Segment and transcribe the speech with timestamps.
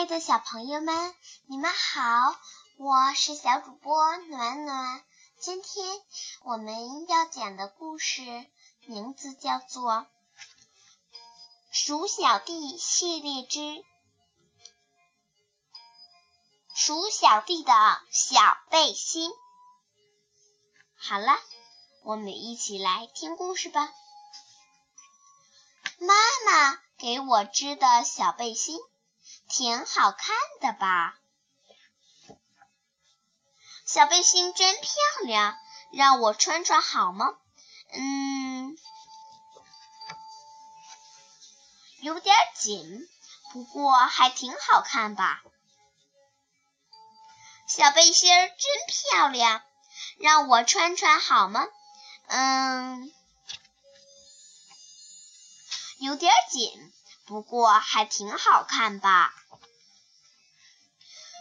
[0.00, 1.14] 爱的小朋友们，
[1.44, 2.34] 你们好，
[2.78, 5.04] 我是小主播暖暖。
[5.38, 6.00] 今天
[6.42, 8.22] 我们要讲的故事
[8.86, 9.92] 名字叫做
[11.70, 13.84] 《鼠小弟系列之
[16.74, 19.30] 鼠小弟的小背心》。
[20.96, 21.38] 好了，
[22.04, 23.92] 我们一起来听故事吧。
[25.98, 26.14] 妈
[26.46, 28.80] 妈给我织的小背心。
[29.50, 31.18] 挺好看的吧？
[33.84, 34.92] 小背心真漂
[35.24, 35.58] 亮，
[35.92, 37.36] 让我穿穿好吗？
[37.92, 38.78] 嗯，
[42.00, 43.08] 有点紧，
[43.52, 45.42] 不过还挺好看吧？
[47.66, 49.62] 小背心真漂亮，
[50.18, 51.66] 让我穿穿好吗？
[52.28, 53.12] 嗯，
[55.98, 56.92] 有点紧。
[57.26, 59.32] 不过还挺好看吧，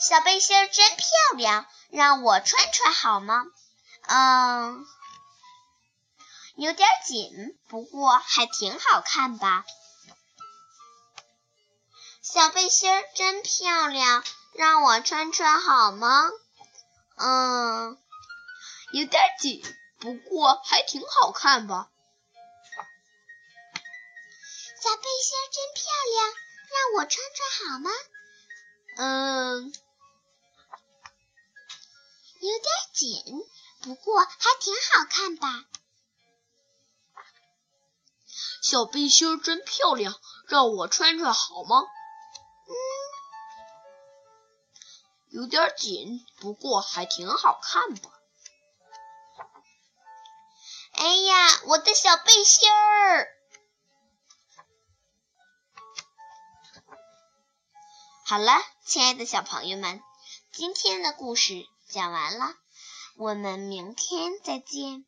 [0.00, 1.06] 小背心儿真漂
[1.36, 3.44] 亮，让我穿穿好吗？
[4.08, 4.86] 嗯，
[6.56, 9.66] 有点紧，不过还挺好看吧。
[12.22, 16.30] 小背心儿真漂亮，让我穿穿好吗？
[17.16, 17.98] 嗯，
[18.92, 19.62] 有点紧，
[20.00, 21.90] 不过还挺好看吧。
[24.80, 25.84] 小背心真漂
[26.14, 26.26] 亮，
[26.70, 27.90] 让我穿穿好吗？
[28.96, 29.72] 嗯，
[32.60, 33.24] 有点紧，
[33.80, 34.28] 不过还
[34.60, 35.64] 挺好看吧。
[38.62, 40.14] 小背心真漂亮，
[40.46, 41.80] 让我穿穿好吗？
[42.68, 42.74] 嗯，
[45.30, 48.10] 有点紧，不过还挺好看吧。
[50.92, 53.28] 哎呀，我的小背心儿！
[58.26, 58.52] 好了，
[58.84, 60.02] 亲爱的小朋友们，
[60.60, 62.54] 今天的故事讲完了，
[63.16, 65.06] 我们明天再见。